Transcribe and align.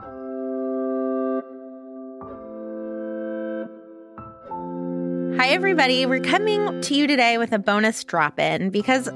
Hi, 0.00 0.06
everybody. 5.50 6.04
We're 6.04 6.18
coming 6.18 6.80
to 6.80 6.94
you 6.94 7.06
today 7.06 7.38
with 7.38 7.52
a 7.52 7.60
bonus 7.60 8.02
drop 8.02 8.40
in 8.40 8.70
because 8.70 9.08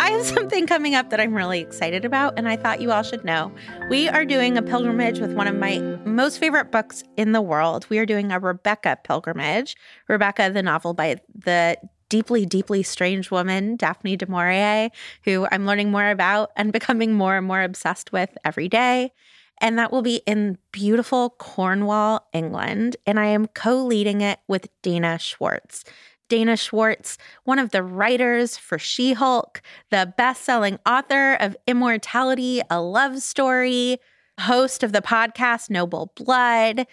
I 0.00 0.10
have 0.12 0.24
something 0.34 0.66
coming 0.66 0.94
up 0.94 1.10
that 1.10 1.20
I'm 1.20 1.34
really 1.34 1.60
excited 1.60 2.06
about, 2.06 2.38
and 2.38 2.48
I 2.48 2.56
thought 2.56 2.80
you 2.80 2.90
all 2.90 3.02
should 3.02 3.22
know. 3.22 3.52
We 3.90 4.08
are 4.08 4.24
doing 4.24 4.56
a 4.56 4.62
pilgrimage 4.62 5.20
with 5.20 5.34
one 5.34 5.46
of 5.46 5.56
my 5.56 5.80
most 6.06 6.38
favorite 6.38 6.72
books 6.72 7.04
in 7.18 7.32
the 7.32 7.42
world. 7.42 7.86
We 7.90 7.98
are 7.98 8.06
doing 8.06 8.32
a 8.32 8.38
Rebecca 8.38 9.00
pilgrimage. 9.04 9.76
Rebecca, 10.08 10.50
the 10.50 10.62
novel 10.62 10.94
by 10.94 11.20
the 11.34 11.76
deeply, 12.08 12.46
deeply 12.46 12.82
strange 12.82 13.30
woman, 13.30 13.76
Daphne 13.76 14.16
du 14.16 14.26
Maurier, 14.26 14.88
who 15.24 15.46
I'm 15.52 15.66
learning 15.66 15.90
more 15.90 16.08
about 16.08 16.50
and 16.56 16.72
becoming 16.72 17.12
more 17.12 17.36
and 17.36 17.46
more 17.46 17.60
obsessed 17.60 18.10
with 18.10 18.30
every 18.42 18.70
day 18.70 19.12
and 19.60 19.78
that 19.78 19.92
will 19.92 20.02
be 20.02 20.22
in 20.26 20.58
beautiful 20.72 21.30
Cornwall, 21.30 22.28
England. 22.32 22.96
And 23.06 23.18
I 23.18 23.26
am 23.26 23.46
co 23.48 23.84
leading 23.84 24.20
it 24.20 24.38
with 24.48 24.68
Dana 24.82 25.18
Schwartz. 25.18 25.84
Dana 26.28 26.56
Schwartz, 26.56 27.18
one 27.44 27.58
of 27.58 27.70
the 27.70 27.82
writers 27.82 28.56
for 28.56 28.78
She 28.78 29.12
Hulk, 29.12 29.60
the 29.90 30.12
best 30.16 30.42
selling 30.42 30.78
author 30.86 31.34
of 31.34 31.56
Immortality, 31.66 32.60
a 32.70 32.80
love 32.80 33.20
story, 33.20 33.98
host 34.40 34.82
of 34.82 34.92
the 34.92 35.02
podcast 35.02 35.70
Noble 35.70 36.12
Blood, 36.16 36.86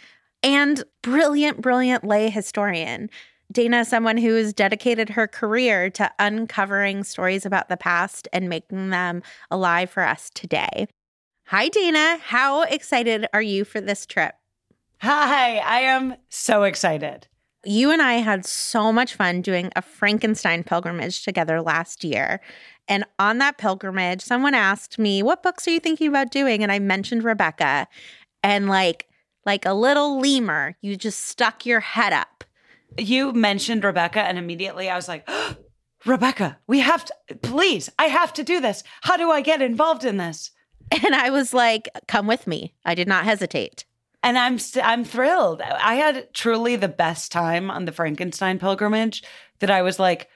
and 0.44 0.84
brilliant, 1.02 1.62
brilliant 1.62 2.04
lay 2.04 2.30
historian. 2.30 3.10
Dana 3.52 3.82
is 3.82 3.88
someone 3.88 4.18
who 4.18 4.36
has 4.36 4.54
dedicated 4.54 5.10
her 5.10 5.28
career 5.28 5.90
to 5.92 6.12
uncovering 6.20 7.04
stories 7.04 7.46
about 7.46 7.70
the 7.70 7.78
past 7.78 8.28
and 8.32 8.48
making 8.48 8.90
them 8.90 9.22
alive 9.50 9.90
for 9.90 10.04
us 10.04 10.30
today. 10.34 10.88
Hi, 11.52 11.68
Dana. 11.68 12.18
How 12.24 12.62
excited 12.62 13.28
are 13.34 13.42
you 13.42 13.66
for 13.66 13.82
this 13.82 14.06
trip? 14.06 14.36
Hi, 15.02 15.58
I 15.58 15.80
am 15.82 16.16
so 16.30 16.64
excited. 16.64 17.28
You 17.66 17.92
and 17.92 18.02
I 18.02 18.14
had 18.14 18.46
so 18.46 18.94
much 18.94 19.16
fun 19.16 19.42
doing 19.42 19.70
a 19.76 19.82
Frankenstein 19.82 20.64
pilgrimage 20.64 21.26
together 21.26 21.62
last 21.62 22.06
year. 22.06 22.40
And 22.88 23.04
on 23.20 23.40
that 23.40 23.58
pilgrimage, 23.58 24.22
someone 24.22 24.54
asked 24.54 24.98
me, 24.98 25.22
"What 25.22 25.44
books 25.44 25.68
are 25.68 25.72
you 25.72 25.82
thinking 25.82 26.08
about 26.08 26.32
doing?" 26.32 26.64
And 26.64 26.72
I 26.72 26.80
mentioned 26.80 27.26
Rebecca. 27.26 27.90
And 28.42 28.70
like 28.70 29.10
like 29.46 29.66
a 29.66 29.74
little 29.74 30.22
lemur, 30.22 30.78
you 30.80 30.96
just 30.96 31.20
stuck 31.20 31.66
your 31.66 31.82
head 31.82 32.14
up. 32.14 32.46
You 32.98 33.34
mentioned 33.34 33.84
Rebecca 33.84 34.22
and 34.22 34.38
immediately 34.38 34.90
I 34.90 34.96
was 34.96 35.10
like, 35.10 35.26
oh, 35.28 35.58
"Rebecca, 36.06 36.60
we 36.66 36.80
have 36.80 37.04
to 37.04 37.14
please, 37.42 37.90
I 38.00 38.06
have 38.06 38.32
to 38.36 38.44
do 38.44 38.62
this. 38.62 38.86
How 39.02 39.18
do 39.18 39.32
I 39.32 39.42
get 39.42 39.62
involved 39.62 40.06
in 40.06 40.16
this?" 40.16 40.52
And 40.92 41.16
I 41.16 41.30
was 41.30 41.54
like, 41.54 41.90
come 42.08 42.28
with 42.28 42.48
me. 42.48 42.74
I 42.84 42.96
did 42.96 43.08
not 43.08 43.24
hesitate. 43.24 43.86
And 44.24 44.38
I'm 44.38 44.54
i 44.54 44.58
st- 44.58 44.86
I'm 44.86 45.04
thrilled. 45.04 45.62
I 45.62 45.96
had 45.96 46.34
truly 46.34 46.76
the 46.76 46.88
best 46.88 47.32
time 47.32 47.72
on 47.72 47.86
the 47.86 47.92
Frankenstein 47.92 48.60
pilgrimage 48.60 49.24
that 49.60 49.72
I 49.72 49.82
was 49.82 50.00
like 50.00 50.30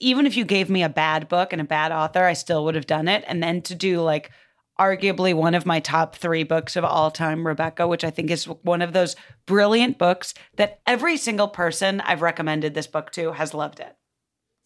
even 0.00 0.26
if 0.26 0.36
you 0.36 0.44
gave 0.44 0.70
me 0.70 0.82
a 0.82 0.88
bad 0.88 1.28
book 1.28 1.52
and 1.52 1.60
a 1.60 1.64
bad 1.64 1.92
author, 1.92 2.24
I 2.24 2.32
still 2.32 2.64
would 2.64 2.74
have 2.74 2.86
done 2.86 3.06
it. 3.06 3.22
And 3.26 3.42
then 3.42 3.62
to 3.62 3.74
do 3.74 4.00
like 4.00 4.30
arguably 4.78 5.34
one 5.34 5.54
of 5.54 5.66
my 5.66 5.78
top 5.78 6.16
3 6.16 6.42
books 6.44 6.74
of 6.74 6.84
all 6.84 7.10
time, 7.10 7.46
Rebecca, 7.46 7.86
which 7.86 8.02
I 8.02 8.10
think 8.10 8.30
is 8.30 8.46
one 8.46 8.80
of 8.80 8.94
those 8.94 9.14
brilliant 9.44 9.98
books 9.98 10.32
that 10.56 10.80
every 10.86 11.18
single 11.18 11.48
person 11.48 12.00
I've 12.00 12.22
recommended 12.22 12.72
this 12.72 12.86
book 12.86 13.12
to 13.12 13.32
has 13.32 13.52
loved 13.52 13.78
it. 13.78 13.94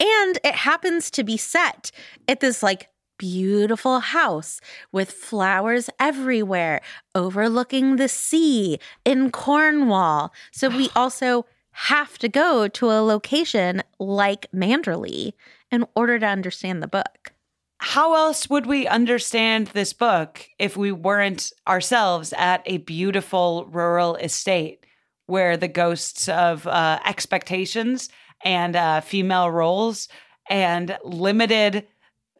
And 0.00 0.38
it 0.44 0.54
happens 0.54 1.10
to 1.12 1.24
be 1.24 1.36
set 1.36 1.90
at 2.28 2.38
this 2.38 2.62
like 2.62 2.88
beautiful 3.18 4.00
house 4.00 4.60
with 4.92 5.10
flowers 5.10 5.90
everywhere, 5.98 6.80
overlooking 7.14 7.96
the 7.96 8.08
sea 8.08 8.78
in 9.04 9.30
Cornwall. 9.30 10.32
So 10.52 10.68
we 10.68 10.90
also 10.96 11.46
have 11.72 12.18
to 12.18 12.28
go 12.28 12.68
to 12.68 12.90
a 12.90 13.02
location 13.02 13.82
like 13.98 14.46
Manderley 14.52 15.32
in 15.70 15.84
order 15.96 16.18
to 16.18 16.26
understand 16.26 16.82
the 16.82 16.88
book. 16.88 17.32
How 17.78 18.14
else 18.14 18.48
would 18.48 18.64
we 18.64 18.86
understand 18.86 19.66
this 19.68 19.92
book 19.92 20.48
if 20.58 20.76
we 20.76 20.92
weren't 20.92 21.52
ourselves 21.68 22.32
at 22.36 22.62
a 22.64 22.78
beautiful 22.78 23.66
rural 23.66 24.16
estate 24.16 24.86
where 25.26 25.56
the 25.56 25.68
ghosts 25.68 26.28
of 26.28 26.66
uh, 26.66 27.00
expectations 27.04 28.08
and 28.42 28.76
uh, 28.76 29.00
female 29.00 29.50
roles 29.50 30.08
and 30.48 30.96
limited 31.02 31.86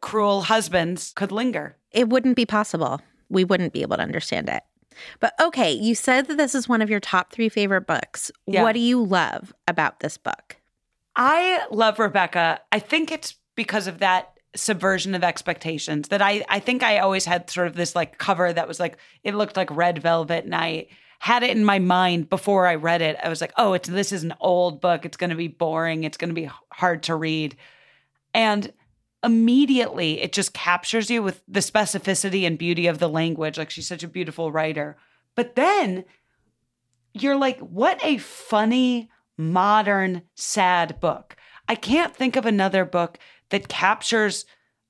cruel 0.05 0.41
husbands 0.41 1.13
could 1.15 1.31
linger. 1.31 1.75
It 1.91 2.09
wouldn't 2.09 2.35
be 2.35 2.45
possible. 2.45 3.01
We 3.27 3.43
wouldn't 3.43 3.73
be 3.73 3.81
able 3.81 3.97
to 3.97 4.03
understand 4.03 4.47
it. 4.49 4.61
But 5.19 5.33
okay, 5.41 5.71
you 5.71 5.95
said 5.95 6.27
that 6.27 6.37
this 6.37 6.53
is 6.53 6.69
one 6.69 6.83
of 6.83 6.91
your 6.91 6.99
top 6.99 7.31
three 7.33 7.49
favorite 7.49 7.87
books. 7.87 8.31
Yeah. 8.45 8.61
What 8.61 8.73
do 8.73 8.79
you 8.79 9.03
love 9.03 9.51
about 9.67 10.01
this 10.01 10.19
book? 10.19 10.57
I 11.15 11.65
love 11.71 11.97
Rebecca. 11.97 12.61
I 12.71 12.77
think 12.77 13.11
it's 13.11 13.33
because 13.55 13.87
of 13.87 13.97
that 13.97 14.37
subversion 14.55 15.15
of 15.15 15.23
expectations 15.23 16.09
that 16.09 16.21
I, 16.21 16.45
I 16.49 16.59
think 16.59 16.83
I 16.83 16.99
always 16.99 17.25
had 17.25 17.49
sort 17.49 17.65
of 17.65 17.75
this 17.75 17.95
like 17.95 18.19
cover 18.19 18.53
that 18.53 18.67
was 18.67 18.79
like, 18.79 18.97
it 19.23 19.33
looked 19.33 19.57
like 19.57 19.75
red 19.75 20.03
velvet 20.03 20.45
and 20.45 20.53
I 20.53 20.85
had 21.17 21.41
it 21.41 21.57
in 21.57 21.65
my 21.65 21.79
mind 21.79 22.29
before 22.29 22.67
I 22.67 22.75
read 22.75 23.01
it. 23.01 23.17
I 23.23 23.27
was 23.27 23.41
like, 23.41 23.53
oh, 23.57 23.73
it's 23.73 23.89
this 23.89 24.11
is 24.11 24.23
an 24.23 24.35
old 24.39 24.81
book. 24.81 25.03
It's 25.03 25.17
going 25.17 25.31
to 25.31 25.35
be 25.35 25.47
boring. 25.47 26.03
It's 26.03 26.17
going 26.17 26.29
to 26.29 26.35
be 26.35 26.49
hard 26.71 27.01
to 27.03 27.15
read. 27.15 27.57
And 28.35 28.71
immediately 29.25 30.21
it 30.21 30.31
just 30.31 30.53
captures 30.53 31.09
you 31.09 31.23
with 31.23 31.41
the 31.47 31.59
specificity 31.59 32.45
and 32.45 32.57
beauty 32.57 32.85
of 32.85 32.99
the 32.99 33.09
language. 33.09 33.57
Like 33.57 33.71
she's 33.71 33.87
such 33.87 34.03
a 34.03 34.07
beautiful 34.07 34.51
writer. 34.51 34.97
But 35.33 35.55
then 35.55 36.05
you're 37.13 37.35
like, 37.35 37.59
what 37.59 37.99
a 38.03 38.19
funny, 38.19 39.09
modern, 39.37 40.21
sad 40.35 40.99
book. 40.99 41.35
I 41.67 41.75
can't 41.75 42.15
think 42.15 42.35
of 42.35 42.45
another 42.45 42.85
book 42.85 43.17
that 43.49 43.67
captures, 43.67 44.45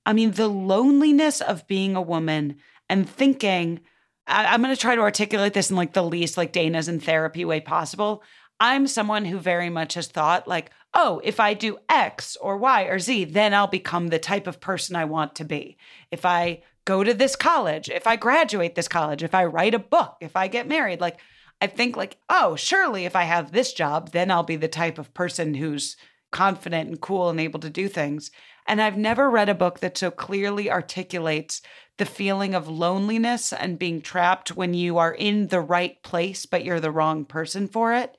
I 0.05 0.13
mean, 0.13 0.31
the 0.31 0.49
loneliness 0.49 1.39
of 1.39 1.67
being 1.67 1.95
a 1.95 2.01
woman 2.01 2.57
and 2.89 3.09
thinking, 3.09 3.79
I, 4.27 4.53
am 4.53 4.61
going 4.61 4.75
to 4.75 4.79
try 4.79 4.95
to 4.95 5.01
articulate 5.01 5.53
this 5.53 5.69
in 5.69 5.77
like 5.77 5.93
the 5.93 6.03
least 6.03 6.35
like 6.35 6.51
Dana's 6.51 6.89
in 6.89 6.99
therapy 6.99 7.45
way 7.45 7.61
possible. 7.61 8.21
I'm 8.59 8.87
someone 8.87 9.25
who 9.25 9.37
very 9.37 9.69
much 9.69 9.93
has 9.95 10.07
thought, 10.07 10.47
like, 10.47 10.71
oh, 10.95 11.21
if 11.23 11.39
I 11.39 11.53
do 11.53 11.77
X 11.89 12.37
or 12.37 12.57
Y 12.57 12.83
or 12.83 12.97
Z, 12.97 13.25
then 13.25 13.53
I'll 13.53 13.67
become 13.67 14.07
the 14.07 14.17
type 14.17 14.47
of 14.47 14.61
person 14.61 14.95
I 14.95 15.05
want 15.05 15.35
to 15.35 15.45
be. 15.45 15.77
If 16.09 16.25
I 16.25 16.63
go 16.85 17.03
to 17.03 17.13
this 17.13 17.35
college, 17.35 17.89
if 17.89 18.07
I 18.07 18.15
graduate 18.15 18.75
this 18.75 18.87
college, 18.87 19.21
if 19.21 19.35
I 19.35 19.45
write 19.45 19.73
a 19.73 19.79
book, 19.79 20.15
if 20.21 20.35
I 20.35 20.47
get 20.47 20.67
married, 20.67 21.01
like, 21.01 21.17
I 21.61 21.67
think, 21.67 21.97
like, 21.97 22.17
oh, 22.29 22.55
surely 22.55 23.05
if 23.05 23.15
I 23.15 23.23
have 23.23 23.51
this 23.51 23.73
job, 23.73 24.11
then 24.11 24.31
I'll 24.31 24.43
be 24.43 24.55
the 24.55 24.67
type 24.67 24.97
of 24.97 25.13
person 25.13 25.53
who's 25.55 25.97
confident 26.31 26.89
and 26.89 26.99
cool 26.99 27.29
and 27.29 27.39
able 27.39 27.59
to 27.61 27.69
do 27.69 27.87
things. 27.87 28.31
And 28.67 28.81
I've 28.81 28.97
never 28.97 29.29
read 29.29 29.49
a 29.49 29.55
book 29.55 29.79
that 29.79 29.97
so 29.97 30.11
clearly 30.11 30.69
articulates 30.71 31.61
the 31.97 32.05
feeling 32.05 32.53
of 32.53 32.67
loneliness 32.67 33.53
and 33.53 33.79
being 33.79 34.01
trapped 34.01 34.55
when 34.55 34.73
you 34.73 34.97
are 34.97 35.13
in 35.13 35.47
the 35.47 35.61
right 35.61 36.01
place, 36.03 36.45
but 36.45 36.65
you're 36.65 36.79
the 36.79 36.91
wrong 36.91 37.25
person 37.25 37.67
for 37.67 37.93
it. 37.93 38.17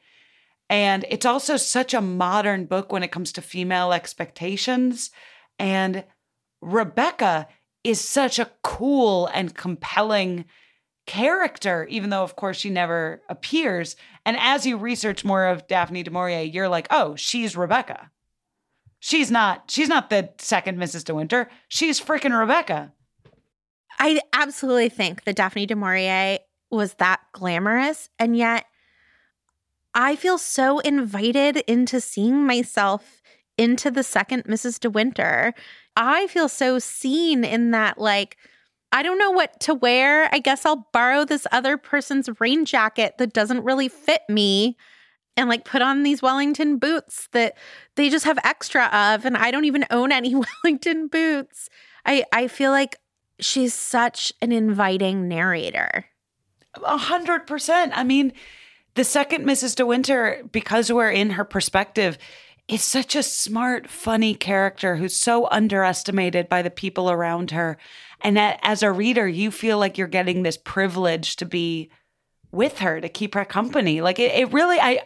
And 0.68 1.04
it's 1.08 1.26
also 1.26 1.56
such 1.56 1.94
a 1.94 2.00
modern 2.00 2.66
book 2.66 2.92
when 2.92 3.02
it 3.02 3.12
comes 3.12 3.32
to 3.32 3.42
female 3.42 3.92
expectations. 3.92 5.10
And 5.58 6.04
Rebecca 6.60 7.48
is 7.84 8.00
such 8.00 8.38
a 8.38 8.50
cool 8.62 9.28
and 9.28 9.54
compelling 9.54 10.44
character, 11.06 11.86
even 11.88 12.10
though, 12.10 12.24
of 12.24 12.34
course, 12.34 12.56
she 12.56 12.68
never 12.68 13.22
appears. 13.28 13.94
And 14.24 14.36
as 14.40 14.66
you 14.66 14.76
research 14.76 15.24
more 15.24 15.46
of 15.46 15.68
Daphne 15.68 16.02
du 16.02 16.10
Maurier, 16.10 16.42
you're 16.42 16.68
like, 16.68 16.88
oh, 16.90 17.14
she's 17.14 17.56
Rebecca. 17.56 18.10
She's 18.98 19.30
not, 19.30 19.70
she's 19.70 19.88
not 19.88 20.10
the 20.10 20.30
second 20.38 20.78
Mrs. 20.78 21.04
De 21.04 21.14
Winter. 21.14 21.48
She's 21.68 22.00
freaking 22.00 22.36
Rebecca. 22.36 22.92
I 24.00 24.20
absolutely 24.32 24.88
think 24.88 25.22
that 25.24 25.36
Daphne 25.36 25.66
du 25.66 25.76
Maurier 25.76 26.38
was 26.70 26.94
that 26.94 27.20
glamorous. 27.32 28.08
And 28.18 28.36
yet 28.36 28.64
I 29.96 30.14
feel 30.14 30.36
so 30.36 30.78
invited 30.80 31.56
into 31.66 32.02
seeing 32.02 32.46
myself 32.46 33.22
into 33.56 33.90
the 33.90 34.02
second 34.02 34.44
Mrs. 34.44 34.78
De 34.78 34.90
Winter. 34.90 35.54
I 35.96 36.26
feel 36.26 36.50
so 36.50 36.78
seen 36.78 37.44
in 37.44 37.70
that, 37.70 37.96
like, 37.96 38.36
I 38.92 39.02
don't 39.02 39.18
know 39.18 39.30
what 39.30 39.58
to 39.60 39.74
wear. 39.74 40.28
I 40.32 40.38
guess 40.38 40.66
I'll 40.66 40.86
borrow 40.92 41.24
this 41.24 41.46
other 41.50 41.78
person's 41.78 42.28
rain 42.38 42.66
jacket 42.66 43.14
that 43.16 43.32
doesn't 43.32 43.64
really 43.64 43.88
fit 43.88 44.20
me 44.28 44.76
and 45.36 45.48
like 45.48 45.64
put 45.64 45.82
on 45.82 46.02
these 46.02 46.22
Wellington 46.22 46.78
boots 46.78 47.28
that 47.32 47.56
they 47.94 48.08
just 48.08 48.24
have 48.24 48.38
extra 48.44 48.86
of 48.86 49.24
and 49.24 49.36
I 49.36 49.50
don't 49.50 49.66
even 49.66 49.84
own 49.90 50.12
any 50.12 50.34
Wellington 50.64 51.08
boots. 51.08 51.68
I 52.06 52.24
I 52.32 52.48
feel 52.48 52.70
like 52.70 52.96
she's 53.38 53.74
such 53.74 54.32
an 54.40 54.52
inviting 54.52 55.28
narrator. 55.28 56.06
A 56.82 56.96
hundred 56.96 57.46
percent. 57.46 57.92
I 57.94 58.04
mean, 58.04 58.32
the 58.96 59.04
second 59.04 59.44
Mrs. 59.44 59.76
De 59.76 59.86
Winter, 59.86 60.42
because 60.50 60.90
we're 60.90 61.10
in 61.10 61.30
her 61.30 61.44
perspective, 61.44 62.18
is 62.66 62.82
such 62.82 63.14
a 63.14 63.22
smart, 63.22 63.88
funny 63.88 64.34
character 64.34 64.96
who's 64.96 65.14
so 65.14 65.48
underestimated 65.50 66.48
by 66.48 66.62
the 66.62 66.70
people 66.70 67.10
around 67.10 67.52
her. 67.52 67.76
And 68.22 68.38
as 68.38 68.82
a 68.82 68.90
reader, 68.90 69.28
you 69.28 69.50
feel 69.50 69.78
like 69.78 69.98
you're 69.98 70.08
getting 70.08 70.42
this 70.42 70.56
privilege 70.56 71.36
to 71.36 71.44
be 71.44 71.90
with 72.50 72.78
her 72.78 73.00
to 73.00 73.08
keep 73.08 73.34
her 73.34 73.44
company. 73.44 74.00
Like 74.00 74.18
it, 74.18 74.34
it 74.34 74.52
really, 74.52 74.80
I, 74.80 75.02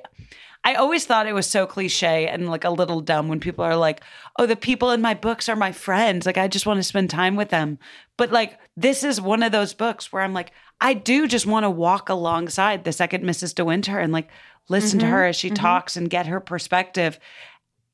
I 0.63 0.75
always 0.75 1.05
thought 1.05 1.27
it 1.27 1.35
was 1.35 1.47
so 1.47 1.67
cliche 1.67 2.29
and 2.29 2.49
like 2.49 2.65
a 2.65 2.71
little 2.71 3.01
dumb 3.01 3.29
when 3.29 3.41
people 3.41 3.65
are 3.65 3.77
like, 3.77 4.03
oh, 4.39 4.47
the 4.47 4.57
people 4.57 4.91
in 4.91 5.03
my 5.03 5.15
books 5.15 5.49
are 5.49 5.57
my 5.57 5.73
friends. 5.73 6.27
Like, 6.27 6.39
I 6.39 6.49
just 6.49 6.67
want 6.67 6.79
to 6.79 6.85
spend 6.85 7.11
time 7.11 7.35
with 7.35 7.49
them. 7.49 7.79
But 8.17 8.31
like, 8.31 8.59
this 8.77 9.03
is 9.03 9.21
one 9.21 9.43
of 9.43 9.53
those 9.53 9.75
books 9.75 10.13
where 10.13 10.23
I'm 10.23 10.35
like, 10.35 10.53
I 10.81 10.94
do 10.94 11.27
just 11.27 11.47
want 11.47 11.65
to 11.65 11.71
walk 11.71 12.09
alongside 12.09 12.85
the 12.85 12.93
second 12.93 13.25
Mrs. 13.25 13.55
De 13.55 13.65
Winter 13.65 13.99
and 13.99 14.12
like 14.12 14.29
listen 14.69 14.99
mm-hmm, 14.99 15.09
to 15.09 15.15
her 15.15 15.25
as 15.27 15.37
she 15.37 15.49
mm-hmm. 15.49 15.56
talks 15.56 15.97
and 15.97 16.09
get 16.09 16.27
her 16.27 16.41
perspective. 16.41 17.19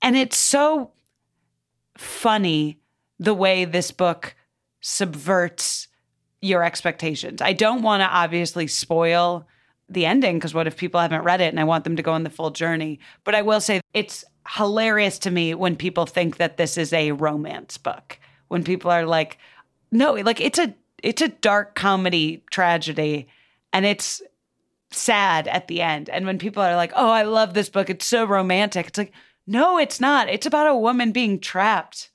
And 0.03 0.17
it's 0.17 0.37
so 0.37 0.93
funny 1.97 2.79
the 3.19 3.35
way 3.35 3.65
this 3.65 3.91
book 3.91 4.35
subverts 4.81 5.89
your 6.41 6.63
expectations. 6.63 7.43
I 7.43 7.53
don't 7.53 7.83
want 7.83 8.03
to 8.03 8.09
obviously 8.09 8.67
spoil 8.67 9.47
the 9.89 10.07
ending 10.07 10.37
because 10.37 10.55
what 10.55 10.67
if 10.67 10.77
people 10.77 11.01
haven't 11.01 11.25
read 11.25 11.41
it 11.41 11.49
and 11.49 11.61
I 11.61 11.65
want 11.65 11.85
them 11.85 11.97
to 11.97 12.03
go 12.03 12.13
on 12.13 12.25
the 12.25 12.31
full 12.31 12.51
journey? 12.51 13.01
But 13.25 13.35
I 13.35 13.43
will 13.43 13.61
say 13.61 13.81
it's 13.95 14.25
hilarious 14.49 15.19
to 15.21 15.31
me 15.31 15.55
when 15.55 15.77
people 15.77 16.07
think 16.07 16.37
that 16.37 16.57
this 16.57 16.77
is 16.77 16.93
a 16.93 17.13
romance 17.13 17.79
book. 17.79 18.19
When 18.49 18.63
people 18.63 18.91
are 18.91 19.07
like, 19.07 19.39
no, 19.91 20.13
like 20.13 20.41
it's 20.41 20.59
a 20.59 20.75
it's 21.03 21.23
a 21.23 21.29
dark 21.29 21.75
comedy 21.75 22.45
tragedy 22.51 23.29
and 23.73 23.85
it's 23.85 24.23
sad 24.91 25.49
at 25.49 25.69
the 25.69 25.83
end. 25.83 26.09
And 26.09 26.27
when 26.27 26.39
people 26.39 26.63
are 26.63 26.77
like, 26.77 26.93
"Oh, 26.97 27.11
I 27.11 27.23
love 27.23 27.55
this 27.55 27.69
book. 27.69 27.91
It's 27.91 28.07
so 28.07 28.25
romantic." 28.25 28.89
It's 28.89 28.99
like, 28.99 29.13
"No, 29.47 29.79
it's 29.79 30.01
not. 30.01 30.29
It's 30.29 30.47
about 30.47 30.69
a 30.69 30.77
woman 30.77 31.13
being 31.13 31.41
trapped." 31.41 32.11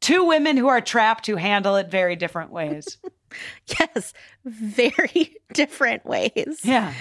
Two 0.00 0.24
women 0.24 0.56
who 0.56 0.68
are 0.68 0.80
trapped 0.80 1.26
who 1.26 1.36
handle 1.36 1.76
it 1.76 1.90
very 1.90 2.16
different 2.16 2.50
ways. 2.50 2.98
yes, 3.66 4.12
very 4.44 5.36
different 5.52 6.04
ways. 6.04 6.60
Yeah. 6.62 6.92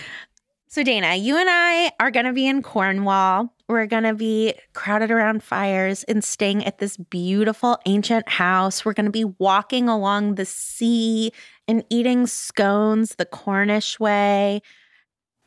So, 0.68 0.84
Dana, 0.84 1.16
you 1.16 1.38
and 1.38 1.50
I 1.50 1.92
are 2.00 2.12
going 2.12 2.26
to 2.26 2.34
be 2.34 2.48
in 2.48 2.62
Cornwall. 2.62 3.54
We're 3.68 3.88
going 3.88 4.04
to 4.04 4.14
be 4.14 4.54
crowded 4.74 5.10
around 5.10 5.44
fires 5.44 6.04
and 6.04 6.24
staying 6.24 6.66
at 6.66 6.78
this 6.78 6.98
beautiful 6.98 7.80
ancient 7.88 8.30
house. 8.30 8.86
We're 8.86 8.94
going 8.94 9.08
to 9.08 9.12
be 9.12 9.26
walking 9.26 9.90
along 9.90 10.36
the 10.36 10.46
sea 10.46 11.32
and 11.68 11.84
eating 11.90 12.28
scones 12.28 13.16
the 13.16 13.26
Cornish 13.26 14.00
way. 14.00 14.62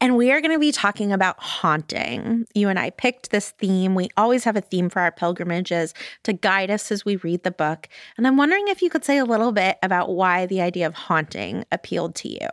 And 0.01 0.17
we 0.17 0.31
are 0.33 0.41
going 0.41 0.53
to 0.53 0.59
be 0.59 0.73
talking 0.73 1.13
about 1.13 1.41
haunting. 1.41 2.45
You 2.55 2.69
and 2.69 2.79
I 2.79 2.91
picked 2.91 3.31
this 3.31 3.51
theme. 3.53 3.95
We 3.95 4.09
always 4.17 4.45
have 4.45 4.57
a 4.57 4.61
theme 4.61 4.89
for 4.91 5.01
our 5.01 5.13
pilgrimages 5.13 5.95
to 6.25 6.33
guide 6.33 6.71
us 6.71 6.91
as 6.91 7.05
we 7.05 7.17
read 7.17 7.43
the 7.43 7.51
book. 7.51 7.89
And 8.17 8.27
I'm 8.27 8.37
wondering 8.37 8.69
if 8.69 8.81
you 8.83 8.91
could 8.91 9.05
say 9.05 9.19
a 9.19 9.25
little 9.25 9.53
bit 9.53 9.77
about 9.83 10.11
why 10.11 10.47
the 10.47 10.61
idea 10.61 10.87
of 10.87 10.95
haunting 10.95 11.65
appealed 11.71 12.15
to 12.17 12.29
you. 12.29 12.49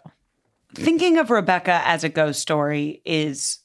Thinking 0.74 1.18
of 1.18 1.30
Rebecca 1.30 1.82
as 1.86 2.04
a 2.04 2.10
ghost 2.10 2.40
story 2.40 3.02
is 3.06 3.60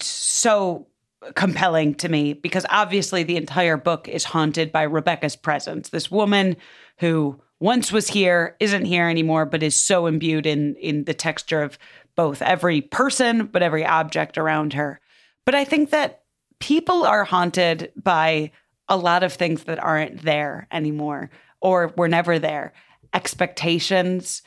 so 0.00 0.88
compelling 1.34 1.94
to 1.96 2.08
me 2.08 2.32
because 2.32 2.66
obviously 2.70 3.22
the 3.22 3.36
entire 3.36 3.76
book 3.76 4.08
is 4.08 4.24
haunted 4.24 4.72
by 4.72 4.82
Rebecca's 4.82 5.36
presence. 5.36 5.88
This 5.88 6.10
woman 6.10 6.56
who 6.98 7.40
once 7.58 7.90
was 7.90 8.08
here, 8.08 8.54
isn't 8.60 8.84
here 8.84 9.08
anymore, 9.08 9.46
but 9.46 9.62
is 9.62 9.74
so 9.74 10.06
imbued 10.06 10.46
in 10.46 10.74
in 10.76 11.04
the 11.04 11.14
texture 11.14 11.62
of 11.62 11.78
both 12.14 12.42
every 12.42 12.80
person, 12.80 13.46
but 13.46 13.62
every 13.62 13.84
object 13.84 14.38
around 14.38 14.72
her. 14.72 15.00
But 15.44 15.54
I 15.54 15.64
think 15.64 15.90
that 15.90 16.22
people 16.58 17.04
are 17.04 17.24
haunted 17.24 17.92
by 17.96 18.52
a 18.88 18.96
lot 18.96 19.22
of 19.22 19.32
things 19.32 19.64
that 19.64 19.82
aren't 19.82 20.22
there 20.22 20.66
anymore 20.70 21.30
or 21.60 21.92
were 21.96 22.08
never 22.08 22.38
there. 22.38 22.72
Expectations, 23.12 24.42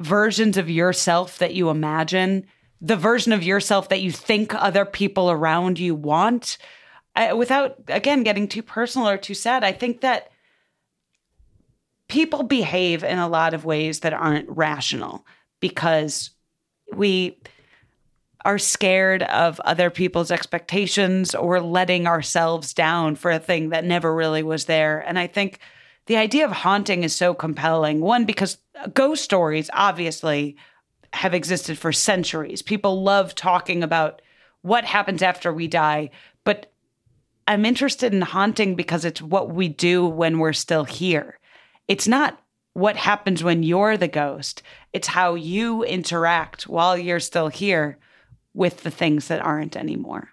versions 0.00 0.56
of 0.56 0.70
yourself 0.70 1.38
that 1.38 1.54
you 1.54 1.70
imagine, 1.70 2.46
the 2.82 2.96
version 2.96 3.32
of 3.32 3.44
yourself 3.44 3.88
that 3.88 4.02
you 4.02 4.10
think 4.10 4.54
other 4.54 4.84
people 4.84 5.30
around 5.30 5.78
you 5.78 5.94
want. 5.94 6.58
I, 7.14 7.32
without, 7.32 7.76
again, 7.86 8.24
getting 8.24 8.48
too 8.48 8.62
personal 8.62 9.08
or 9.08 9.16
too 9.16 9.34
sad, 9.34 9.62
I 9.62 9.72
think 9.72 10.00
that 10.00 10.30
people 12.08 12.42
behave 12.42 13.04
in 13.04 13.18
a 13.18 13.28
lot 13.28 13.54
of 13.54 13.64
ways 13.64 14.00
that 14.00 14.12
aren't 14.12 14.50
rational 14.50 15.24
because 15.60 16.30
we 16.92 17.40
are 18.44 18.58
scared 18.58 19.22
of 19.22 19.60
other 19.60 19.88
people's 19.88 20.32
expectations 20.32 21.34
or 21.36 21.60
letting 21.60 22.08
ourselves 22.08 22.74
down 22.74 23.14
for 23.14 23.30
a 23.30 23.38
thing 23.38 23.68
that 23.68 23.84
never 23.84 24.12
really 24.12 24.42
was 24.42 24.64
there. 24.64 24.98
And 24.98 25.18
I 25.18 25.28
think 25.28 25.60
the 26.06 26.16
idea 26.16 26.44
of 26.44 26.50
haunting 26.50 27.04
is 27.04 27.14
so 27.14 27.32
compelling. 27.32 28.00
One, 28.00 28.24
because 28.24 28.58
ghost 28.92 29.22
stories 29.22 29.70
obviously 29.72 30.56
have 31.12 31.34
existed 31.34 31.78
for 31.78 31.92
centuries. 31.92 32.62
People 32.62 33.02
love 33.02 33.34
talking 33.34 33.82
about 33.82 34.22
what 34.62 34.84
happens 34.84 35.22
after 35.22 35.52
we 35.52 35.68
die. 35.68 36.10
But 36.44 36.72
I'm 37.46 37.64
interested 37.64 38.14
in 38.14 38.22
haunting 38.22 38.74
because 38.74 39.04
it's 39.04 39.20
what 39.20 39.52
we 39.52 39.68
do 39.68 40.06
when 40.06 40.38
we're 40.38 40.52
still 40.52 40.84
here. 40.84 41.38
It's 41.88 42.08
not 42.08 42.40
what 42.74 42.96
happens 42.96 43.44
when 43.44 43.62
you're 43.62 43.96
the 43.96 44.08
ghost. 44.08 44.62
It's 44.92 45.08
how 45.08 45.34
you 45.34 45.84
interact 45.84 46.66
while 46.66 46.96
you're 46.96 47.20
still 47.20 47.48
here 47.48 47.98
with 48.54 48.82
the 48.82 48.90
things 48.90 49.28
that 49.28 49.42
aren't 49.42 49.76
anymore. 49.76 50.30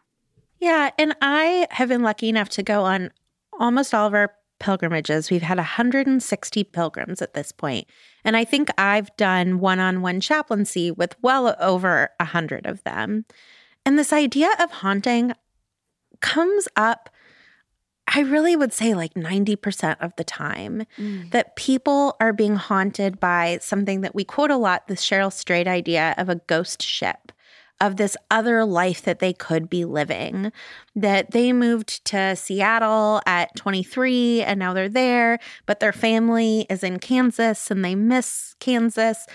Yeah. 0.60 0.92
And 0.98 1.16
I 1.22 1.68
have 1.72 1.90
been 1.90 2.04
lucky 2.04 2.30
enough 2.30 2.50
to 2.50 2.64
go 2.64 2.84
on 2.84 3.12
almost 3.60 3.94
all 3.94 4.08
of 4.08 4.14
our 4.14 4.34
pilgrimages. 4.60 5.30
We've 5.30 5.42
had 5.42 5.58
160 5.58 6.64
pilgrims 6.66 7.22
at 7.22 7.34
this 7.34 7.52
point. 7.52 7.88
And 8.24 8.38
I 8.38 8.46
think 8.46 8.70
I've 8.78 9.16
done 9.18 9.60
one 9.60 9.80
on 9.80 10.02
one 10.02 10.20
chaplaincy 10.20 10.92
with 10.92 11.16
well 11.22 11.56
over 11.60 12.10
100 12.20 12.66
of 12.66 12.84
them. 12.84 13.26
And 13.86 13.98
this 13.98 14.14
idea 14.14 14.50
of 14.60 14.72
haunting 14.72 15.34
comes 16.22 16.68
up 16.76 17.10
I 18.16 18.22
really 18.22 18.56
would 18.56 18.74
say 18.74 18.96
like 18.96 19.14
90% 19.14 19.98
of 20.00 20.16
the 20.16 20.24
time 20.24 20.84
mm. 20.98 21.30
that 21.32 21.56
people 21.56 22.16
are 22.20 22.34
being 22.34 22.56
haunted 22.56 23.20
by 23.20 23.60
something 23.62 24.02
that 24.02 24.16
we 24.16 24.24
quote 24.24 24.50
a 24.50 24.58
lot 24.58 24.88
the 24.88 24.96
Cheryl 24.96 25.32
Strayed 25.32 25.68
idea 25.68 26.16
of 26.18 26.28
a 26.28 26.36
ghost 26.36 26.82
ship, 26.82 27.32
of 27.82 27.98
this 27.98 28.18
other 28.30 28.66
life 28.66 29.02
that 29.04 29.20
they 29.20 29.34
could 29.34 29.70
be 29.70 29.86
living. 29.86 30.52
That 30.96 31.32
they 31.32 31.54
moved 31.54 32.04
to 32.06 32.36
Seattle 32.36 33.22
at 33.26 33.56
23 33.56 34.42
and 34.42 34.60
now 34.60 34.74
they're 34.74 34.90
there, 34.90 35.40
but 35.66 35.80
their 35.80 35.94
family 35.94 36.66
is 36.70 36.84
in 36.84 37.00
Kansas 37.00 37.72
and 37.72 37.84
they 37.84 37.96
miss 37.96 38.56
Kansas. 38.60 39.26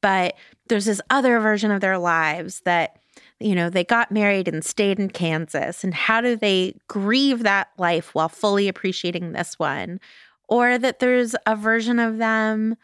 But 0.00 0.34
there's 0.68 0.84
this 0.84 1.00
other 1.10 1.40
version 1.40 1.70
of 1.70 1.80
their 1.80 1.98
lives 1.98 2.60
that 2.60 2.98
you 3.40 3.54
know, 3.54 3.68
they 3.68 3.84
got 3.84 4.12
married 4.12 4.48
and 4.48 4.64
stayed 4.64 4.98
in 4.98 5.10
Kansas. 5.10 5.84
And 5.84 5.92
how 5.92 6.20
do 6.20 6.36
they 6.36 6.76
grieve 6.88 7.42
that 7.42 7.68
life 7.78 8.14
while 8.14 8.28
fully 8.28 8.68
appreciating 8.68 9.32
this 9.32 9.58
one? 9.58 10.00
Or 10.48 10.78
that 10.78 10.98
there's 10.98 11.34
a 11.46 11.56
version 11.56 11.98
of 11.98 12.18
them, 12.18 12.76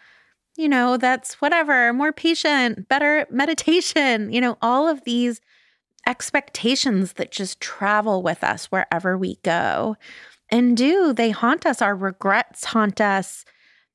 you 0.61 0.69
know, 0.69 0.99
that's 0.99 1.41
whatever, 1.41 1.91
more 1.95 2.13
patient, 2.13 2.87
better 2.87 3.27
meditation, 3.31 4.31
you 4.31 4.43
know, 4.43 4.59
all 4.61 4.87
of 4.87 5.03
these 5.05 5.41
expectations 6.07 7.15
that 7.15 7.31
just 7.31 7.61
travel 7.61 8.23
with 8.23 8.45
us 8.45 8.67
wherever 8.67 9.17
we 9.17 9.37
go. 9.43 9.97
And 10.51 10.77
do 10.77 11.15
they 11.15 11.31
haunt 11.31 11.65
us? 11.65 11.81
Our 11.81 11.97
regrets 11.97 12.65
haunt 12.65 13.01
us. 13.01 13.47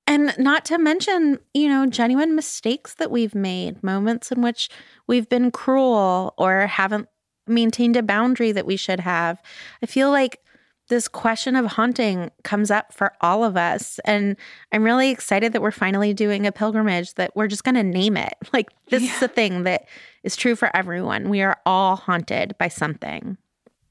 And 0.07 0.33
not 0.39 0.65
to 0.65 0.79
mention, 0.79 1.37
you 1.53 1.69
know, 1.69 1.85
genuine 1.85 2.35
mistakes 2.35 2.95
that 2.95 3.11
we've 3.11 3.35
made, 3.35 3.83
moments 3.83 4.31
in 4.31 4.41
which 4.41 4.69
we've 5.05 5.29
been 5.29 5.51
cruel 5.51 6.33
or 6.37 6.65
haven't 6.67 7.09
maintained 7.45 7.95
a 7.95 8.01
boundary 8.01 8.51
that 8.53 8.65
we 8.65 8.75
should 8.75 9.01
have. 9.01 9.39
I 9.83 9.85
feel 9.85 10.09
like 10.09 10.39
this 10.87 11.07
question 11.07 11.55
of 11.55 11.65
haunting 11.65 12.31
comes 12.43 12.69
up 12.69 12.93
for 12.93 13.13
all 13.21 13.43
of 13.43 13.57
us. 13.57 13.99
And 14.05 14.35
I'm 14.71 14.83
really 14.83 15.09
excited 15.09 15.53
that 15.53 15.61
we're 15.61 15.71
finally 15.71 16.13
doing 16.13 16.45
a 16.45 16.51
pilgrimage 16.51 17.15
that 17.15 17.35
we're 17.35 17.47
just 17.47 17.63
going 17.63 17.75
to 17.75 17.83
name 17.83 18.17
it. 18.17 18.33
Like, 18.53 18.69
this 18.87 19.03
yeah. 19.03 19.15
is 19.15 19.21
a 19.21 19.27
thing 19.27 19.63
that 19.63 19.85
is 20.23 20.37
true 20.37 20.55
for 20.55 20.73
everyone. 20.73 21.29
We 21.29 21.41
are 21.41 21.57
all 21.65 21.97
haunted 21.97 22.55
by 22.57 22.69
something. 22.69 23.37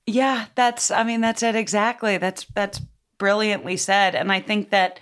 Yeah, 0.06 0.46
that's, 0.54 0.90
I 0.90 1.04
mean, 1.04 1.20
that's 1.20 1.42
it 1.42 1.54
exactly. 1.54 2.16
That's, 2.16 2.46
that's 2.54 2.80
brilliantly 3.18 3.76
said. 3.76 4.14
And 4.14 4.32
I 4.32 4.40
think 4.40 4.70
that 4.70 5.00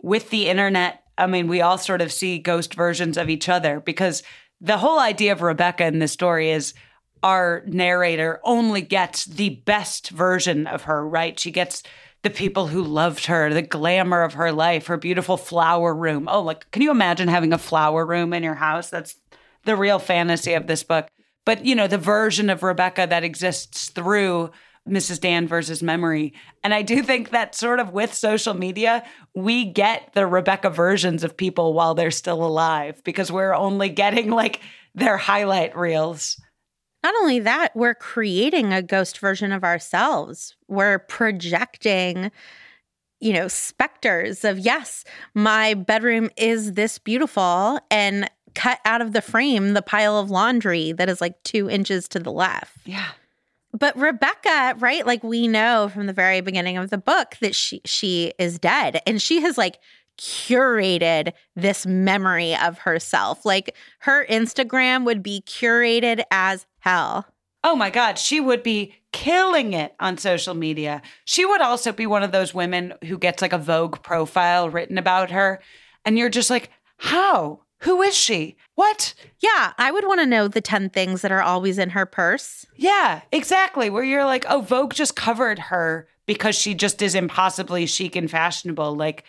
with 0.00 0.30
the 0.30 0.48
internet, 0.48 1.02
I 1.18 1.26
mean, 1.26 1.48
we 1.48 1.62
all 1.62 1.78
sort 1.78 2.00
of 2.00 2.12
see 2.12 2.38
ghost 2.38 2.74
versions 2.74 3.16
of 3.16 3.28
each 3.28 3.48
other 3.48 3.80
because 3.80 4.22
the 4.60 4.78
whole 4.78 4.98
idea 4.98 5.32
of 5.32 5.42
Rebecca 5.42 5.86
in 5.86 5.98
this 5.98 6.12
story 6.12 6.50
is 6.50 6.74
our 7.26 7.64
narrator 7.66 8.38
only 8.44 8.80
gets 8.80 9.24
the 9.24 9.50
best 9.50 10.10
version 10.10 10.64
of 10.68 10.84
her, 10.84 11.04
right? 11.04 11.36
She 11.40 11.50
gets 11.50 11.82
the 12.22 12.30
people 12.30 12.68
who 12.68 12.84
loved 12.84 13.26
her, 13.26 13.52
the 13.52 13.62
glamour 13.62 14.22
of 14.22 14.34
her 14.34 14.52
life, 14.52 14.86
her 14.86 14.96
beautiful 14.96 15.36
flower 15.36 15.92
room. 15.92 16.28
Oh, 16.30 16.40
like, 16.40 16.70
can 16.70 16.82
you 16.82 16.92
imagine 16.92 17.26
having 17.26 17.52
a 17.52 17.58
flower 17.58 18.06
room 18.06 18.32
in 18.32 18.44
your 18.44 18.54
house? 18.54 18.90
That's 18.90 19.16
the 19.64 19.74
real 19.74 19.98
fantasy 19.98 20.52
of 20.52 20.68
this 20.68 20.84
book. 20.84 21.08
But, 21.44 21.64
you 21.64 21.74
know, 21.74 21.88
the 21.88 21.98
version 21.98 22.48
of 22.48 22.62
Rebecca 22.62 23.08
that 23.10 23.24
exists 23.24 23.88
through 23.88 24.52
Mrs. 24.88 25.20
Danvers's 25.20 25.82
memory. 25.82 26.32
And 26.62 26.72
I 26.72 26.82
do 26.82 27.02
think 27.02 27.30
that 27.30 27.56
sort 27.56 27.80
of 27.80 27.92
with 27.92 28.14
social 28.14 28.54
media, 28.54 29.04
we 29.34 29.64
get 29.64 30.12
the 30.14 30.28
Rebecca 30.28 30.70
versions 30.70 31.24
of 31.24 31.36
people 31.36 31.72
while 31.72 31.96
they're 31.96 32.12
still 32.12 32.44
alive 32.44 33.02
because 33.02 33.32
we're 33.32 33.52
only 33.52 33.88
getting 33.88 34.30
like 34.30 34.60
their 34.94 35.16
highlight 35.16 35.76
reels. 35.76 36.40
Not 37.06 37.14
only 37.20 37.38
that, 37.38 37.68
we're 37.76 37.94
creating 37.94 38.72
a 38.72 38.82
ghost 38.82 39.20
version 39.20 39.52
of 39.52 39.62
ourselves. 39.62 40.56
We're 40.66 40.98
projecting, 40.98 42.32
you 43.20 43.32
know, 43.32 43.46
specters 43.46 44.44
of, 44.44 44.58
yes, 44.58 45.04
my 45.32 45.74
bedroom 45.74 46.30
is 46.36 46.72
this 46.72 46.98
beautiful, 46.98 47.78
and 47.92 48.28
cut 48.56 48.80
out 48.84 49.02
of 49.02 49.12
the 49.12 49.22
frame 49.22 49.74
the 49.74 49.82
pile 49.82 50.18
of 50.18 50.32
laundry 50.32 50.90
that 50.90 51.08
is 51.08 51.20
like 51.20 51.40
two 51.44 51.70
inches 51.70 52.08
to 52.08 52.18
the 52.18 52.32
left. 52.32 52.76
Yeah. 52.84 53.10
But 53.72 53.96
Rebecca, 53.96 54.74
right? 54.80 55.06
Like 55.06 55.22
we 55.22 55.46
know 55.46 55.88
from 55.94 56.06
the 56.06 56.12
very 56.12 56.40
beginning 56.40 56.76
of 56.76 56.90
the 56.90 56.98
book 56.98 57.36
that 57.40 57.54
she 57.54 57.82
she 57.84 58.32
is 58.36 58.58
dead 58.58 59.00
and 59.06 59.22
she 59.22 59.42
has 59.42 59.56
like 59.56 59.78
curated 60.18 61.32
this 61.54 61.86
memory 61.86 62.56
of 62.56 62.78
herself. 62.78 63.44
Like 63.44 63.74
her 64.00 64.26
Instagram 64.26 65.04
would 65.04 65.22
be 65.22 65.42
curated 65.46 66.22
as 66.30 66.66
hell. 66.80 67.26
Oh 67.64 67.74
my 67.74 67.90
God, 67.90 68.18
she 68.18 68.38
would 68.38 68.62
be 68.62 68.94
killing 69.12 69.72
it 69.72 69.94
on 69.98 70.18
social 70.18 70.54
media. 70.54 71.02
She 71.24 71.44
would 71.44 71.60
also 71.60 71.90
be 71.90 72.06
one 72.06 72.22
of 72.22 72.30
those 72.30 72.54
women 72.54 72.94
who 73.04 73.18
gets 73.18 73.42
like 73.42 73.52
a 73.52 73.58
Vogue 73.58 74.02
profile 74.02 74.70
written 74.70 74.98
about 74.98 75.30
her. 75.30 75.60
And 76.04 76.16
you're 76.16 76.28
just 76.28 76.50
like, 76.50 76.70
how? 76.98 77.60
Who 77.80 78.02
is 78.02 78.16
she? 78.16 78.56
What? 78.74 79.14
Yeah, 79.40 79.72
I 79.78 79.90
would 79.90 80.06
want 80.06 80.20
to 80.20 80.26
know 80.26 80.48
the 80.48 80.60
10 80.60 80.90
things 80.90 81.22
that 81.22 81.32
are 81.32 81.42
always 81.42 81.78
in 81.78 81.90
her 81.90 82.06
purse. 82.06 82.66
Yeah, 82.76 83.22
exactly. 83.32 83.90
Where 83.90 84.04
you're 84.04 84.24
like, 84.24 84.44
oh, 84.48 84.60
Vogue 84.60 84.94
just 84.94 85.16
covered 85.16 85.58
her 85.58 86.08
because 86.26 86.54
she 86.54 86.74
just 86.74 87.02
is 87.02 87.14
impossibly 87.14 87.86
chic 87.86 88.16
and 88.16 88.30
fashionable. 88.30 88.94
Like, 88.94 89.24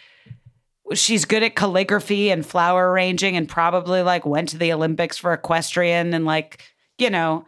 she's 0.94 1.26
good 1.26 1.44
at 1.44 1.56
calligraphy 1.56 2.30
and 2.30 2.46
flower 2.46 2.92
arranging 2.92 3.36
and 3.36 3.48
probably 3.48 4.02
like 4.02 4.26
went 4.26 4.50
to 4.50 4.58
the 4.58 4.74
Olympics 4.74 5.18
for 5.18 5.34
equestrian 5.34 6.14
and 6.14 6.26
like, 6.26 6.62
you 6.98 7.10
know, 7.10 7.46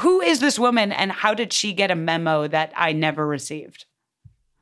who 0.00 0.20
is 0.20 0.40
this 0.40 0.58
woman 0.58 0.92
and 0.92 1.10
how 1.10 1.34
did 1.34 1.52
she 1.52 1.72
get 1.72 1.90
a 1.90 1.96
memo 1.96 2.46
that 2.46 2.72
I 2.76 2.92
never 2.92 3.26
received? 3.26 3.86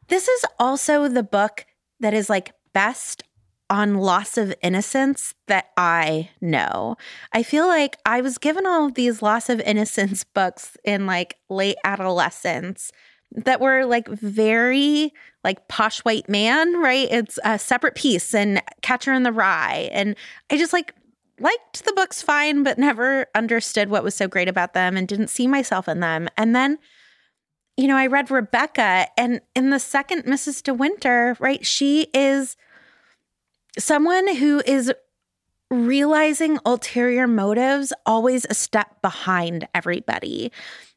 This 0.08 0.28
is 0.28 0.44
also 0.58 1.08
the 1.08 1.22
book 1.22 1.66
that 2.00 2.14
is 2.14 2.30
like 2.30 2.52
best 2.72 3.22
on 3.68 3.94
loss 3.94 4.38
of 4.38 4.54
innocence 4.62 5.34
that 5.48 5.70
I 5.76 6.30
know. 6.40 6.96
I 7.32 7.42
feel 7.42 7.66
like 7.66 7.96
I 8.06 8.20
was 8.20 8.38
given 8.38 8.66
all 8.66 8.86
of 8.86 8.94
these 8.94 9.22
loss 9.22 9.48
of 9.48 9.60
innocence 9.60 10.22
books 10.34 10.76
in 10.84 11.06
like 11.06 11.36
late 11.48 11.76
adolescence 11.84 12.92
that 13.32 13.60
were 13.60 13.84
like 13.84 14.08
very 14.08 15.12
like 15.46 15.68
posh 15.68 16.00
white 16.00 16.28
man, 16.28 16.78
right? 16.80 17.08
It's 17.10 17.38
a 17.44 17.58
Separate 17.58 17.94
Peace 17.94 18.34
and 18.34 18.60
Catcher 18.82 19.14
in 19.14 19.22
the 19.22 19.32
Rye. 19.32 19.88
And 19.92 20.16
I 20.50 20.58
just 20.58 20.74
like 20.74 20.92
liked 21.38 21.84
the 21.84 21.92
books 21.92 22.20
fine, 22.20 22.62
but 22.62 22.78
never 22.78 23.26
understood 23.34 23.88
what 23.88 24.02
was 24.02 24.14
so 24.14 24.26
great 24.26 24.48
about 24.48 24.74
them 24.74 24.96
and 24.96 25.06
didn't 25.06 25.28
see 25.28 25.46
myself 25.46 25.88
in 25.88 26.00
them. 26.00 26.28
And 26.36 26.54
then 26.54 26.78
you 27.76 27.88
know, 27.88 27.96
I 27.96 28.06
read 28.06 28.30
Rebecca, 28.30 29.06
and 29.18 29.42
in 29.54 29.68
the 29.68 29.78
second 29.78 30.24
Mrs. 30.24 30.62
De 30.62 30.72
Winter, 30.72 31.36
right, 31.38 31.64
she 31.64 32.06
is 32.14 32.56
someone 33.78 34.34
who 34.36 34.62
is 34.64 34.90
realizing 35.70 36.58
ulterior 36.64 37.26
motives 37.26 37.92
always 38.06 38.46
a 38.48 38.54
step 38.54 39.02
behind 39.02 39.66
everybody 39.74 40.52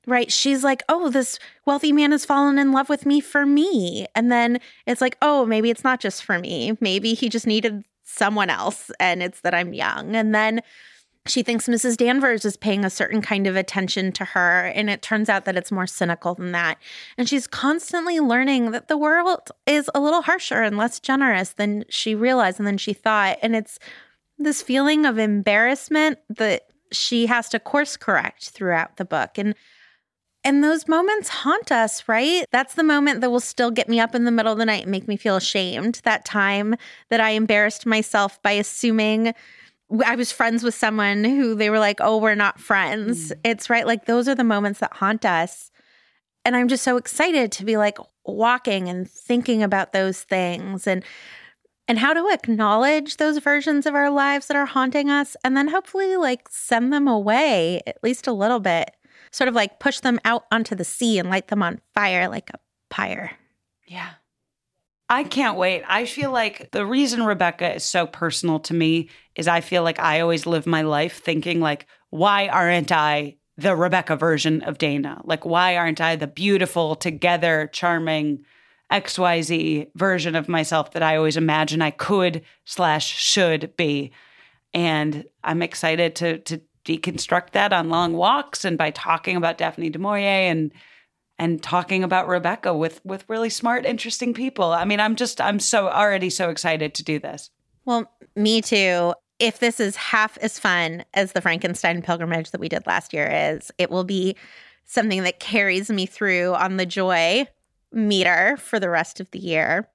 right 0.08 0.32
she's 0.32 0.64
like 0.64 0.82
oh 0.90 1.10
this 1.10 1.40
wealthy 1.66 1.92
man 1.92 2.12
has 2.12 2.26
fallen 2.26 2.58
in 2.58 2.72
love 2.72 2.90
with 2.90 3.06
me 3.06 3.20
for 3.20 3.46
me 3.46 4.08
and 4.16 4.32
then 4.32 4.60
it's 4.86 5.02
like 5.02 5.18
oh 5.22 5.46
maybe 5.46 5.70
it's 5.70 5.84
not 5.84 6.00
just 6.00 6.24
for 6.24 6.40
me 6.40 6.78
maybe 6.80 7.14
he 7.14 7.30
just 7.30 7.48
needed 7.48 7.84
someone 8.04 8.50
else 8.50 8.92
and 9.00 9.22
it's 9.22 9.42
that 9.42 9.54
i'm 9.54 9.74
young 9.74 10.16
and 10.16 10.34
then 10.34 10.62
she 11.30 11.44
thinks 11.44 11.68
Mrs. 11.68 11.98
Danvers 11.98 12.44
is 12.44 12.58
paying 12.58 12.84
a 12.84 12.90
certain 12.90 13.22
kind 13.22 13.46
of 13.46 13.56
attention 13.56 14.12
to 14.14 14.26
her. 14.26 14.66
And 14.68 14.90
it 14.90 15.02
turns 15.02 15.30
out 15.30 15.46
that 15.46 15.58
it's 15.58 15.72
more 15.72 15.88
cynical 15.88 16.34
than 16.34 16.52
that. 16.54 16.78
And 17.18 17.30
she's 17.30 17.48
constantly 17.48 18.20
learning 18.20 18.72
that 18.72 18.88
the 18.88 18.98
world 18.98 19.52
is 19.66 19.90
a 19.94 20.00
little 20.00 20.22
harsher 20.22 20.62
and 20.62 20.78
less 20.78 21.00
generous 21.00 21.52
than 21.54 21.86
she 21.90 22.16
realized 22.16 22.60
and 22.60 22.68
than 22.68 22.78
she 22.78 22.94
thought. 22.94 23.38
And 23.42 23.56
it's 23.56 23.80
this 24.38 24.62
feeling 24.62 25.06
of 25.06 25.18
embarrassment 25.18 26.20
that 26.30 26.68
she 26.92 27.28
has 27.28 27.50
to 27.50 27.60
course 27.60 27.98
correct 27.98 28.50
throughout 28.50 28.98
the 28.98 29.06
book. 29.06 29.38
And 29.38 29.54
and 30.44 30.64
those 30.64 30.88
moments 30.88 31.30
haunt 31.30 31.72
us, 31.72 32.08
right? 32.08 32.46
That's 32.52 32.76
the 32.76 32.84
moment 32.84 33.22
that 33.22 33.30
will 33.30 33.40
still 33.40 33.72
get 33.72 33.90
me 33.90 34.00
up 34.00 34.16
in 34.16 34.24
the 34.24 34.32
middle 34.32 34.54
of 34.54 34.58
the 34.58 34.66
night 34.66 34.84
and 34.84 34.92
make 34.92 35.08
me 35.08 35.18
feel 35.18 35.36
ashamed. 35.36 36.02
That 36.06 36.24
time 36.26 36.76
that 37.10 37.20
I 37.20 37.32
embarrassed 37.32 37.86
myself 37.86 38.42
by 38.42 38.52
assuming 38.52 39.34
I 40.06 40.16
was 40.16 40.32
friends 40.32 40.64
with 40.64 40.76
someone 40.76 41.24
who 41.24 41.56
they 41.56 41.70
were 41.70 41.80
like, 41.80 42.00
oh, 42.00 42.18
we're 42.18 42.36
not 42.36 42.60
friends. 42.60 43.32
Mm. 43.32 43.40
It's 43.44 43.70
right. 43.70 43.86
Like 43.86 44.06
those 44.06 44.28
are 44.28 44.36
the 44.36 44.44
moments 44.44 44.80
that 44.80 44.94
haunt 44.94 45.26
us. 45.26 45.72
And 46.46 46.56
I'm 46.56 46.68
just 46.68 46.84
so 46.84 46.96
excited 46.98 47.52
to 47.54 47.66
be 47.66 47.76
like 47.76 47.98
walking 48.24 48.88
and 48.88 49.10
thinking 49.10 49.64
about 49.64 49.92
those 49.92 50.22
things 50.22 50.88
and 50.88 51.04
and 51.88 51.98
how 51.98 52.14
to 52.14 52.30
acknowledge 52.32 53.18
those 53.18 53.40
versions 53.40 53.88
of 53.88 53.96
our 53.96 54.12
lives 54.12 54.46
that 54.46 54.56
are 54.56 54.68
haunting 54.68 55.10
us 55.10 55.36
and 55.44 55.58
then 55.58 55.70
hopefully 55.70 56.16
like 56.18 56.48
send 56.48 56.94
them 56.94 57.08
away 57.08 57.82
at 57.88 57.98
least 58.04 58.28
a 58.28 58.32
little 58.32 58.60
bit. 58.60 58.92
Sort 59.32 59.48
of 59.48 59.56
like 59.56 59.80
push 59.80 60.00
them 60.00 60.20
out 60.26 60.46
onto 60.52 60.76
the 60.76 60.84
sea 60.84 61.20
and 61.20 61.30
light 61.30 61.48
them 61.48 61.64
on 61.64 61.82
fire 61.94 62.28
like 62.28 62.50
a 62.54 62.60
pyre. 62.90 63.32
Yeah. 63.88 64.12
I 65.10 65.24
can't 65.24 65.58
wait. 65.58 65.84
I 65.88 66.06
feel 66.06 66.32
like 66.32 66.70
the 66.72 66.86
reason 66.86 67.26
Rebecca 67.26 67.76
is 67.76 67.84
so 67.84 68.06
personal 68.06 68.60
to 68.62 68.76
me 68.76 69.10
is 69.36 69.48
I 69.48 69.62
feel 69.62 69.82
like 69.82 70.00
I 70.00 70.20
always 70.20 70.46
live 70.46 70.68
my 70.68 70.84
life 70.84 71.24
thinking 71.24 71.60
like 71.60 71.88
why 72.12 72.48
aren't 72.48 72.92
I 72.92 73.38
the 73.58 73.76
Rebecca 73.76 74.16
version 74.16 74.62
of 74.62 74.78
Dana? 74.78 75.22
Like 75.26 75.46
why 75.46 75.78
aren't 75.78 76.00
I 76.00 76.16
the 76.16 76.28
beautiful, 76.28 76.96
together, 76.96 77.70
charming 77.74 78.46
XYZ 78.92 79.90
version 79.96 80.36
of 80.36 80.48
myself 80.48 80.92
that 80.92 81.04
I 81.04 81.18
always 81.18 81.38
imagine 81.38 81.82
I 81.82 81.92
could 81.92 82.44
slash 82.66 83.08
should 83.08 83.76
be? 83.76 84.12
And 84.76 85.26
I'm 85.44 85.64
excited 85.64 86.16
to 86.18 86.38
to 86.40 86.62
deconstruct 86.90 87.52
that 87.52 87.72
on 87.72 87.90
long 87.90 88.14
walks 88.14 88.66
and 88.66 88.78
by 88.78 88.92
talking 88.92 89.36
about 89.36 89.58
Daphne 89.58 89.90
du 89.90 90.00
Maurier 90.00 90.50
and 90.50 90.72
and 91.38 91.64
talking 91.64 92.04
about 92.04 92.28
Rebecca 92.28 92.76
with 92.76 93.00
with 93.06 93.24
really 93.28 93.50
smart, 93.50 93.86
interesting 93.86 94.34
people. 94.34 94.72
I 94.72 94.86
mean, 94.86 95.00
I'm 95.00 95.16
just 95.16 95.40
I'm 95.40 95.60
so 95.60 95.88
already 95.88 96.30
so 96.30 96.50
excited 96.50 96.94
to 96.96 97.04
do 97.04 97.20
this. 97.20 97.50
Well, 97.86 98.12
me 98.36 98.62
too. 98.62 99.14
If 99.40 99.60
this 99.60 99.80
is 99.80 99.96
half 99.96 100.38
as 100.40 100.60
fun 100.60 101.06
as 101.14 101.32
the 101.32 101.42
Frankenstein 101.42 102.02
pilgrimage 102.02 102.52
that 102.52 102.60
we 102.60 102.68
did 102.68 102.86
last 102.86 103.14
year 103.14 103.30
is, 103.32 103.72
it 103.78 103.90
will 103.90 104.04
be 104.04 104.36
something 104.86 105.24
that 105.24 105.40
carries 105.40 105.90
me 105.90 106.06
through 106.06 106.56
on 106.56 106.76
the 106.76 106.86
joy 106.86 107.48
meter 107.94 108.58
for 108.58 108.80
the 108.80 108.90
rest 108.90 109.22
of 109.22 109.32
the 109.32 109.40
year. 109.40 109.88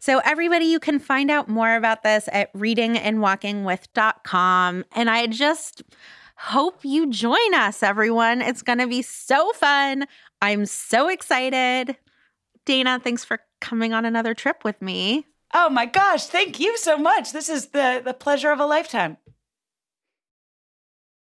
So, 0.00 0.20
everybody, 0.24 0.64
you 0.64 0.80
can 0.80 0.98
find 0.98 1.30
out 1.30 1.48
more 1.48 1.76
about 1.76 2.02
this 2.02 2.28
at 2.32 2.52
readingandwalkingwith.com. 2.54 4.84
And 4.92 5.10
I 5.10 5.26
just 5.26 5.82
hope 6.40 6.84
you 6.84 7.10
join 7.10 7.54
us, 7.54 7.82
everyone. 7.82 8.40
It's 8.40 8.62
going 8.62 8.78
to 8.78 8.86
be 8.86 9.02
so 9.02 9.52
fun. 9.52 10.06
I'm 10.40 10.64
so 10.64 11.08
excited. 11.08 11.96
Dana, 12.64 12.98
thanks 12.98 13.24
for 13.24 13.40
coming 13.60 13.92
on 13.92 14.06
another 14.06 14.32
trip 14.32 14.64
with 14.64 14.80
me. 14.80 15.26
Oh 15.52 15.68
my 15.68 15.84
gosh, 15.84 16.26
thank 16.26 16.58
you 16.58 16.78
so 16.78 16.96
much. 16.96 17.32
This 17.32 17.48
is 17.48 17.66
the 17.68 18.00
the 18.02 18.14
pleasure 18.14 18.52
of 18.52 18.60
a 18.60 18.66
lifetime. 18.66 19.18